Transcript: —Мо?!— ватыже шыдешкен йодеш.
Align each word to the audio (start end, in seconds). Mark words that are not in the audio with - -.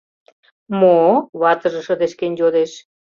—Мо?!— 0.79 0.99
ватыже 1.41 1.81
шыдешкен 1.87 2.33
йодеш. 2.39 2.71